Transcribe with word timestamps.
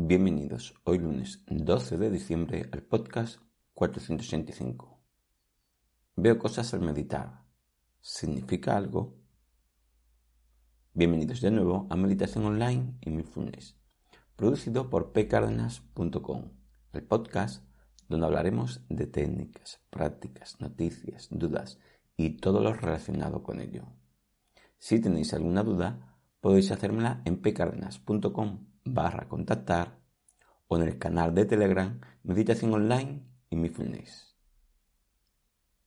Bienvenidos 0.00 0.74
hoy 0.84 0.98
lunes 0.98 1.42
12 1.48 1.98
de 1.98 2.08
diciembre 2.08 2.70
al 2.70 2.84
podcast 2.84 3.40
485. 3.74 4.96
Veo 6.14 6.38
cosas 6.38 6.72
al 6.72 6.82
meditar. 6.82 7.42
¿Significa 8.00 8.76
algo? 8.76 9.16
Bienvenidos 10.94 11.40
de 11.40 11.50
nuevo 11.50 11.88
a 11.90 11.96
Meditación 11.96 12.44
Online 12.44 12.94
y 13.00 13.10
Mindfulness, 13.10 13.76
producido 14.36 14.88
por 14.88 15.12
pcardenas.com, 15.12 16.52
el 16.92 17.02
podcast 17.02 17.64
donde 18.08 18.26
hablaremos 18.26 18.82
de 18.88 19.08
técnicas, 19.08 19.80
prácticas, 19.90 20.60
noticias, 20.60 21.26
dudas 21.32 21.80
y 22.16 22.36
todo 22.36 22.62
lo 22.62 22.72
relacionado 22.72 23.42
con 23.42 23.60
ello. 23.60 23.86
Si 24.78 25.00
tenéis 25.00 25.34
alguna 25.34 25.64
duda, 25.64 26.20
podéis 26.40 26.70
hacérmela 26.70 27.20
en 27.24 27.42
pcardenas.com 27.42 28.67
barra 28.94 29.28
contactar 29.28 30.00
o 30.66 30.76
en 30.76 30.82
el 30.82 30.98
canal 30.98 31.34
de 31.34 31.44
Telegram 31.44 32.00
Meditación 32.22 32.74
Online 32.74 33.26
y 33.50 33.56
Mindfulness. 33.56 34.36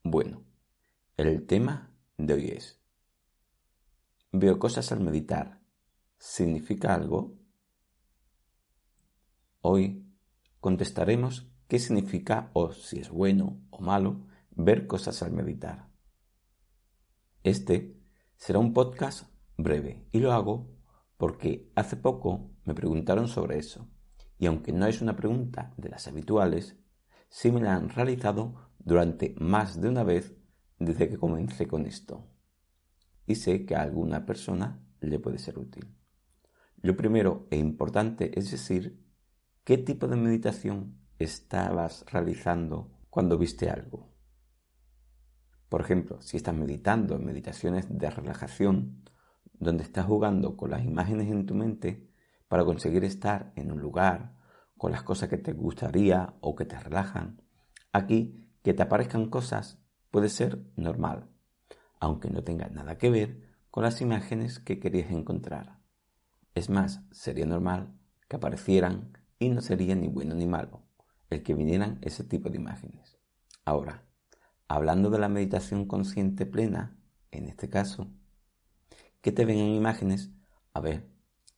Bueno, 0.03 0.44
el 1.17 1.45
tema 1.45 1.95
de 2.17 2.34
hoy 2.34 2.48
es 2.50 2.81
Veo 4.31 4.59
cosas 4.59 4.92
al 4.92 5.02
meditar. 5.02 5.62
¿Significa 6.17 6.95
algo? 6.95 7.38
Hoy 9.59 10.09
contestaremos 10.59 11.52
qué 11.68 11.80
significa 11.80 12.50
o 12.53 12.72
si 12.72 13.00
es 13.00 13.09
bueno 13.09 13.62
o 13.70 13.81
malo 13.81 14.25
ver 14.52 14.88
cosas 14.88 15.22
al 15.22 15.31
meditar. 15.31 15.90
Este 17.44 18.00
será 18.38 18.59
un 18.59 18.73
podcast 18.73 19.30
breve 19.58 20.08
y 20.12 20.20
lo 20.20 20.31
hago 20.31 20.72
porque 21.18 21.72
hace 21.75 21.97
poco 21.97 22.50
me 22.66 22.73
preguntaron 22.73 23.28
sobre 23.28 23.58
eso, 23.58 23.88
y 24.38 24.45
aunque 24.48 24.72
no 24.72 24.88
es 24.88 25.02
una 25.02 25.16
pregunta 25.16 25.73
de 25.78 25.90
las 25.90 26.08
habituales, 26.08 26.76
sí 27.30 27.52
me 27.52 27.62
la 27.62 27.76
han 27.76 27.90
realizado 27.90 28.72
durante 28.80 29.36
más 29.40 29.80
de 29.80 29.90
una 29.90 30.03
vez 30.03 30.36
desde 30.80 31.09
que 31.09 31.18
comencé 31.18 31.68
con 31.68 31.86
esto. 31.86 32.28
Y 33.28 33.36
sé 33.36 33.66
que 33.66 33.76
a 33.76 33.81
alguna 33.81 34.26
persona 34.26 34.84
le 35.00 35.20
puede 35.20 35.38
ser 35.38 35.59
útil. 35.59 35.95
Lo 36.78 36.98
primero 36.98 37.48
e 37.52 37.58
importante 37.58 38.38
es 38.38 38.50
decir 38.50 39.06
qué 39.64 39.78
tipo 39.78 40.08
de 40.08 40.16
meditación 40.16 41.00
estabas 41.20 42.06
realizando 42.12 42.92
cuando 43.09 43.38
viste 43.38 43.70
algo. 43.70 44.12
Por 45.70 45.81
ejemplo, 45.81 46.22
si 46.22 46.38
estás 46.38 46.56
meditando 46.56 47.16
en 47.16 47.25
meditaciones 47.25 47.86
de 47.90 48.09
relajación, 48.09 49.03
donde 49.53 49.84
estás 49.84 50.06
jugando 50.06 50.58
con 50.58 50.72
las 50.72 50.84
imágenes 50.84 51.31
en 51.31 51.46
tu 51.46 51.53
mente 51.53 52.11
para 52.52 52.66
conseguir 52.66 53.05
estar 53.05 53.53
en 53.55 53.71
un 53.71 53.80
lugar 53.80 54.35
con 54.77 54.91
las 54.91 55.03
cosas 55.03 55.30
que 55.30 55.38
te 55.38 55.53
gustaría 55.53 56.35
o 56.41 56.53
que 56.53 56.66
te 56.66 56.77
relajan. 56.77 57.41
Aquí, 57.94 58.45
que 58.61 58.73
te 58.73 58.83
aparezcan 58.83 59.30
cosas 59.30 59.81
puede 60.09 60.27
ser 60.27 60.61
normal, 60.75 61.29
aunque 62.01 62.29
no 62.29 62.44
tenga 62.44 62.67
nada 62.67 62.97
que 62.97 63.09
ver 63.09 63.41
con 63.69 63.85
las 63.85 64.01
imágenes 64.01 64.59
que 64.59 64.81
querías 64.81 65.11
encontrar. 65.11 65.79
Es 66.53 66.69
más, 66.69 67.06
sería 67.11 67.45
normal 67.45 67.97
que 68.28 68.35
aparecieran 68.35 69.17
y 69.40 69.47
no 69.47 69.61
sería 69.61 69.95
ni 69.95 70.09
bueno 70.09 70.35
ni 70.35 70.45
malo 70.45 70.84
el 71.29 71.44
que 71.44 71.53
vinieran 71.53 72.00
ese 72.01 72.25
tipo 72.25 72.50
de 72.50 72.57
imágenes. 72.57 73.17
Ahora, 73.63 74.03
hablando 74.67 75.09
de 75.09 75.19
la 75.19 75.29
meditación 75.29 75.85
consciente 75.85 76.45
plena, 76.45 77.00
en 77.31 77.47
este 77.47 77.69
caso, 77.69 78.11
que 79.22 79.31
te 79.31 79.45
vengan 79.45 79.67
imágenes, 79.67 80.31
a 80.73 80.81
ver, 80.81 81.09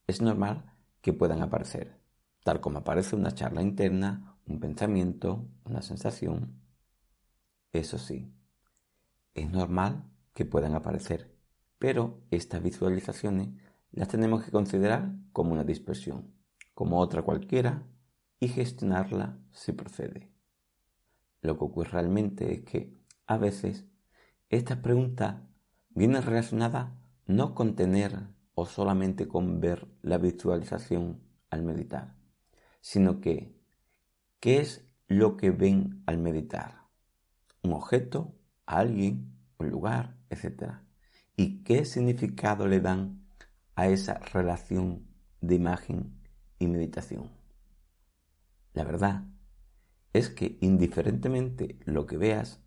es 0.05 0.21
normal 0.21 0.69
que 1.03 1.11
puedan 1.11 1.41
aparecer, 1.41 1.99
tal 2.45 2.61
como 2.61 2.79
aparece 2.79 3.17
una 3.17 3.35
charla 3.35 3.61
interna, 3.61 4.37
un 4.47 4.61
pensamiento, 4.61 5.49
una 5.65 5.81
sensación. 5.81 6.61
Eso 7.73 7.97
sí, 7.97 8.33
es 9.33 9.51
normal 9.51 10.09
que 10.33 10.45
puedan 10.45 10.75
aparecer, 10.75 11.35
pero 11.77 12.23
estas 12.31 12.63
visualizaciones 12.63 13.49
las 13.91 14.07
tenemos 14.07 14.45
que 14.45 14.51
considerar 14.51 15.13
como 15.33 15.51
una 15.51 15.65
dispersión, 15.65 16.33
como 16.73 16.99
otra 16.99 17.21
cualquiera, 17.21 17.85
y 18.39 18.47
gestionarla 18.47 19.37
si 19.51 19.73
procede. 19.73 20.31
Lo 21.41 21.57
que 21.57 21.65
ocurre 21.65 21.91
realmente 21.91 22.53
es 22.53 22.61
que 22.61 22.97
a 23.27 23.37
veces 23.37 23.85
estas 24.47 24.77
preguntas 24.77 25.41
vienen 25.89 26.23
relacionadas 26.23 26.93
no 27.25 27.55
con 27.55 27.75
tener 27.75 28.29
o 28.55 28.65
solamente 28.65 29.27
con 29.27 29.59
ver 29.59 29.87
la 30.01 30.17
visualización 30.17 31.21
al 31.49 31.63
meditar, 31.63 32.15
sino 32.81 33.19
que, 33.19 33.59
¿qué 34.39 34.59
es 34.59 34.87
lo 35.07 35.37
que 35.37 35.51
ven 35.51 36.03
al 36.05 36.17
meditar? 36.17 36.87
Un 37.63 37.73
objeto, 37.73 38.35
alguien, 38.65 39.37
un 39.57 39.69
lugar, 39.69 40.17
etc. 40.29 40.79
¿Y 41.35 41.63
qué 41.63 41.85
significado 41.85 42.67
le 42.67 42.79
dan 42.79 43.25
a 43.75 43.87
esa 43.87 44.19
relación 44.19 45.07
de 45.41 45.55
imagen 45.55 46.21
y 46.59 46.67
meditación? 46.67 47.31
La 48.73 48.83
verdad 48.83 49.25
es 50.13 50.29
que 50.29 50.57
indiferentemente 50.61 51.79
lo 51.85 52.05
que 52.05 52.17
veas, 52.17 52.61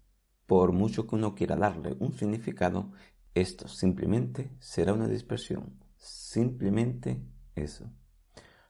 por 0.46 0.72
mucho 0.72 1.06
que 1.06 1.16
uno 1.16 1.34
quiera 1.34 1.56
darle 1.56 1.96
un 1.98 2.12
significado, 2.12 2.92
esto 3.40 3.68
simplemente 3.68 4.50
será 4.60 4.94
una 4.94 5.08
dispersión. 5.08 5.78
Simplemente 5.98 7.22
eso. 7.54 7.90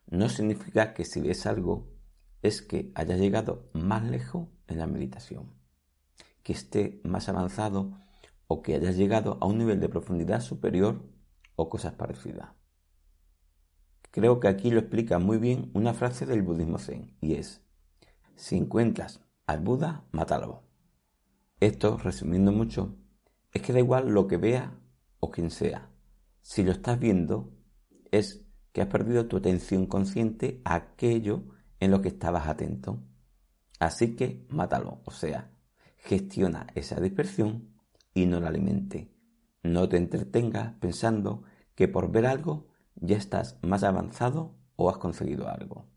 No 0.06 0.28
significa 0.28 0.92
que 0.92 1.04
si 1.04 1.20
ves 1.20 1.46
algo 1.46 1.88
es 2.42 2.62
que 2.62 2.90
haya 2.96 3.16
llegado 3.16 3.70
más 3.74 4.04
lejos 4.04 4.48
en 4.66 4.78
la 4.78 4.88
meditación, 4.88 5.54
que 6.42 6.52
esté 6.52 7.00
más 7.04 7.28
avanzado 7.28 7.96
o 8.48 8.62
que 8.62 8.74
haya 8.74 8.90
llegado 8.90 9.38
a 9.40 9.46
un 9.46 9.58
nivel 9.58 9.78
de 9.78 9.88
profundidad 9.88 10.40
superior 10.40 11.08
o 11.54 11.68
cosas 11.68 11.94
parecidas. 11.94 12.50
Creo 14.10 14.40
que 14.40 14.48
aquí 14.48 14.70
lo 14.70 14.80
explica 14.80 15.20
muy 15.20 15.38
bien 15.38 15.70
una 15.74 15.94
frase 15.94 16.26
del 16.26 16.42
budismo 16.42 16.78
zen 16.78 17.16
y 17.20 17.34
es, 17.34 17.62
si 18.34 18.56
encuentras 18.56 19.20
al 19.46 19.60
Buda, 19.60 20.06
mátalo. 20.10 20.64
Esto, 21.60 21.98
resumiendo 21.98 22.50
mucho, 22.50 22.96
es 23.56 23.62
que 23.62 23.72
da 23.72 23.78
igual 23.78 24.08
lo 24.08 24.26
que 24.26 24.36
vea 24.36 24.78
o 25.18 25.30
quien 25.30 25.50
sea. 25.50 25.90
Si 26.42 26.62
lo 26.62 26.72
estás 26.72 26.98
viendo, 26.98 27.52
es 28.10 28.46
que 28.72 28.82
has 28.82 28.88
perdido 28.88 29.26
tu 29.26 29.38
atención 29.38 29.86
consciente 29.86 30.60
a 30.64 30.74
aquello 30.74 31.44
en 31.80 31.90
lo 31.90 32.02
que 32.02 32.08
estabas 32.08 32.46
atento. 32.46 33.02
Así 33.78 34.14
que 34.14 34.46
mátalo, 34.50 35.00
o 35.04 35.10
sea, 35.10 35.50
gestiona 35.96 36.66
esa 36.74 37.00
dispersión 37.00 37.74
y 38.12 38.26
no 38.26 38.40
la 38.40 38.48
alimente. 38.48 39.10
No 39.62 39.88
te 39.88 39.96
entretengas 39.96 40.74
pensando 40.74 41.42
que 41.74 41.88
por 41.88 42.12
ver 42.12 42.26
algo 42.26 42.68
ya 42.94 43.16
estás 43.16 43.58
más 43.62 43.82
avanzado 43.84 44.54
o 44.76 44.90
has 44.90 44.98
conseguido 44.98 45.48
algo. 45.48 45.88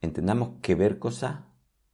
Entendamos 0.00 0.60
que 0.62 0.74
ver 0.74 0.98
cosas 0.98 1.44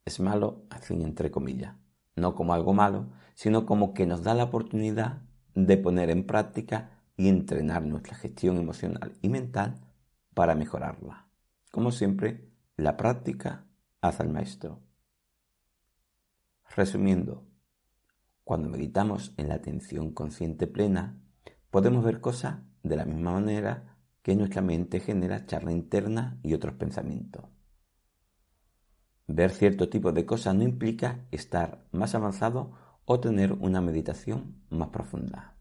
es 0.05 0.21
malo, 0.21 0.67
así 0.71 0.95
entre 0.95 1.31
comillas 1.31 1.84
no 2.17 2.35
como 2.35 2.55
algo 2.55 2.73
malo, 2.73 3.09
sino 3.35 3.67
como 3.67 3.95
que 3.95 4.07
nos 4.07 4.23
da 4.23 4.35
la 4.35 4.45
oportunidad 4.45 5.23
de 5.55 5.77
poner 5.77 6.11
en 6.11 6.27
práctica 6.27 7.03
y 7.17 7.29
entrenar 7.29 7.85
nuestra 7.85 8.15
gestión 8.15 8.59
emocional 8.59 9.17
y 9.23 9.29
mental 9.29 9.81
para 10.35 10.55
mejorarla. 10.55 11.29
Como 11.71 11.93
siempre, 11.93 12.49
la 12.77 12.97
práctica 12.97 13.65
hace 14.01 14.23
al 14.23 14.31
maestro. 14.31 14.81
Resumiendo, 16.77 17.47
cuando 18.43 18.69
meditamos 18.69 19.33
en 19.37 19.49
la 19.49 19.55
atención 19.55 20.13
consciente 20.13 20.67
plena, 20.67 21.19
podemos 21.71 22.05
ver 22.05 22.21
cosas 22.21 22.61
de 22.83 22.97
la 22.97 23.05
misma 23.05 23.33
manera 23.33 23.97
que 24.23 24.35
nuestra 24.37 24.63
mente 24.63 25.01
genera 25.01 25.47
charla 25.47 25.73
interna 25.73 26.39
y 26.43 26.55
otros 26.55 26.75
pensamientos. 26.75 27.45
Ver 29.27 29.51
cierto 29.51 29.89
tipo 29.89 30.13
de 30.13 30.27
cosas 30.27 30.55
no 30.55 30.63
implica 30.65 31.27
estar 31.31 31.87
más 31.93 32.15
avanzado 32.15 32.73
o 33.07 33.21
tener 33.21 33.53
una 33.53 33.81
meditación 33.81 34.63
más 34.71 34.89
profunda. 34.89 35.57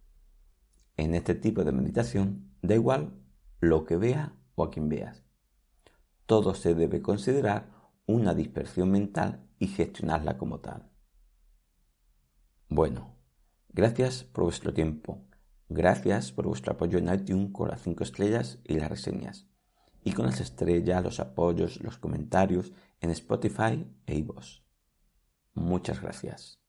En 0.97 1.15
este 1.15 1.33
tipo 1.35 1.63
de 1.63 1.71
meditación 1.71 2.51
da 2.61 2.75
igual 2.75 3.13
lo 3.59 3.85
que 3.85 3.97
veas 3.97 4.31
o 4.55 4.63
a 4.63 4.69
quien 4.69 4.89
veas. 4.89 5.23
todo 6.25 6.55
se 6.55 6.73
debe 6.73 7.01
considerar 7.01 7.69
una 8.05 8.33
dispersión 8.33 8.91
mental 8.91 9.47
y 9.59 9.67
gestionarla 9.67 10.37
como 10.37 10.59
tal. 10.59 10.89
Bueno, 12.69 13.15
gracias 13.69 14.23
por 14.23 14.45
vuestro 14.45 14.73
tiempo. 14.73 15.25
Gracias 15.69 16.31
por 16.31 16.47
vuestro 16.47 16.73
apoyo 16.73 16.97
en 16.97 17.13
iTunes 17.13 17.51
con 17.53 17.69
las 17.69 17.81
5 17.81 18.03
estrellas 18.03 18.59
y 18.63 18.75
las 18.75 18.89
reseñas. 18.89 19.47
Y 20.03 20.11
con 20.11 20.25
las 20.25 20.39
estrellas, 20.39 21.03
los 21.03 21.19
apoyos, 21.19 21.81
los 21.81 21.97
comentarios 21.97 22.71
en 22.99 23.09
Spotify 23.11 23.85
e 24.05 24.15
iVoox. 24.15 24.61
Muchas 25.53 26.01
gracias. 26.01 26.59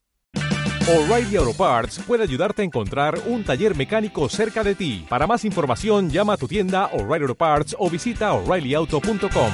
O'Reilly 0.87 1.37
Auto 1.37 1.55
Parts 1.55 1.99
puede 2.07 2.25
ayudarte 2.25 2.61
a 2.61 2.65
encontrar 2.67 3.19
un 3.27 3.43
taller 3.43 3.75
mecánico 3.75 4.29
cerca 4.29 4.63
de 4.63 4.75
ti. 4.75 5.07
Para 5.09 5.27
más 5.27 5.47
información, 5.47 6.11
llama 6.11 6.35
a 6.35 6.37
tu 6.37 6.47
tienda 6.47 6.91
O'Reilly 6.93 7.23
Auto 7.23 7.35
Parts 7.35 7.75
o 7.79 7.89
visita 7.89 8.35
oreillyauto.com. 8.35 9.51